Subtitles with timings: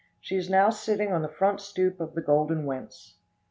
[0.19, 3.17] She is now sitting on the front stoop of the golden whence.